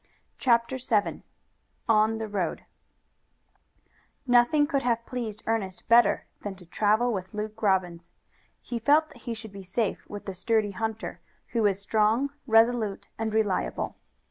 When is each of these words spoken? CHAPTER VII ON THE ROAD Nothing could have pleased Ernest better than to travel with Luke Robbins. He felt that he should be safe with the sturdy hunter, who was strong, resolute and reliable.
CHAPTER 0.39 0.77
VII 0.79 1.21
ON 1.87 2.17
THE 2.17 2.27
ROAD 2.27 2.65
Nothing 4.25 4.65
could 4.65 4.81
have 4.81 5.05
pleased 5.05 5.43
Ernest 5.45 5.87
better 5.87 6.25
than 6.41 6.55
to 6.55 6.65
travel 6.65 7.13
with 7.13 7.35
Luke 7.35 7.61
Robbins. 7.61 8.11
He 8.63 8.79
felt 8.79 9.09
that 9.09 9.17
he 9.17 9.35
should 9.35 9.51
be 9.53 9.61
safe 9.61 10.03
with 10.09 10.25
the 10.25 10.33
sturdy 10.33 10.71
hunter, 10.71 11.19
who 11.49 11.61
was 11.61 11.79
strong, 11.79 12.31
resolute 12.47 13.09
and 13.19 13.31
reliable. 13.31 13.95